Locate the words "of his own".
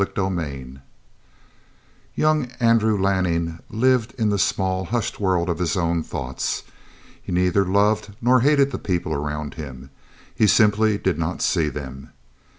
5.47-6.01